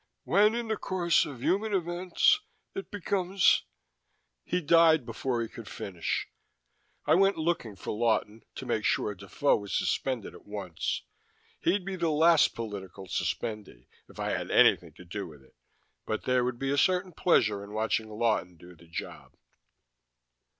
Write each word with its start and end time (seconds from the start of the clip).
When 0.23 0.55
in 0.55 0.67
the 0.69 0.77
course 0.77 1.27
of 1.27 1.43
human 1.43 1.75
events, 1.75 2.39
it 2.73 2.89
becomes" 2.89 3.65
He 4.51 4.59
died 4.59 5.05
before 5.05 5.43
he 5.43 5.47
could 5.47 5.67
finish. 5.69 6.27
I 7.05 7.13
went 7.13 7.37
looking 7.37 7.75
for 7.75 7.91
Lawton, 7.93 8.41
to 8.55 8.65
make 8.65 8.83
sure 8.83 9.13
Defoe 9.13 9.57
was 9.57 9.75
suspended 9.77 10.33
at 10.33 10.47
once. 10.47 11.03
He'd 11.59 11.85
be 11.85 11.97
the 11.97 12.09
last 12.09 12.55
political 12.55 13.05
suspendee, 13.05 13.85
if 14.09 14.19
I 14.19 14.31
had 14.31 14.49
anything 14.49 14.93
to 14.93 15.05
do 15.05 15.27
with 15.27 15.43
it, 15.43 15.53
but 16.07 16.23
there 16.23 16.43
would 16.43 16.57
be 16.57 16.71
a 16.71 16.79
certain 16.79 17.11
pleasure 17.11 17.63
in 17.63 17.71
watching 17.71 18.09
Lawton 18.09 18.57
do 18.57 18.75
the 18.75 18.87
job. 18.87 19.35